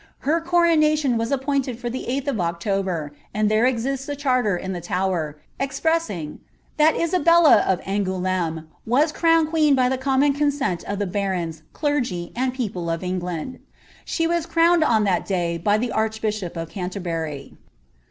Her 0.21 0.41
coronation 0.41 1.15
was 1.15 1.31
appointed 1.31 1.77
for 1.77 1.87
the 1.87 2.07
8th 2.09 2.27
of 2.29 2.39
Oc 2.39 2.59
kber^ 2.63 3.11
and 3.35 3.49
there 3.51 3.67
exists 3.67 4.09
a 4.09 4.15
charter 4.15 4.57
in 4.57 4.73
the 4.73 4.81
Tower, 4.81 5.37
expressing 5.59 6.29
^^ 6.39 6.39
that 6.77 6.95
Isabella 6.99 7.57
of 7.67 7.81
Angoid^me 7.81 8.65
was 8.83 9.11
crowned 9.11 9.49
queen 9.51 9.75
by 9.75 9.89
the 9.89 9.99
common 9.99 10.33
consent 10.33 10.83
of 10.85 10.97
the 10.97 11.05
barons, 11.05 11.61
clergy, 11.73 12.31
and 12.35 12.51
people 12.51 12.89
of 12.89 13.03
England."' 13.03 13.59
She 14.03 14.25
was 14.25 14.47
crowned 14.47 14.83
on 14.83 15.05
tliat 15.05 15.27
day 15.27 15.59
by 15.59 15.77
the 15.77 15.91
archbishop 15.91 16.57
of 16.57 16.69
Ganterbury. 16.71 17.53